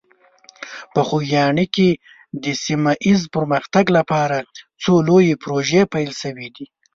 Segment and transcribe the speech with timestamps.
[0.93, 1.89] په خوږیاڼي کې
[2.43, 4.37] د سیمه ایز پرمختګ لپاره
[4.81, 6.65] څو لویې پروژې پیل شوي دي.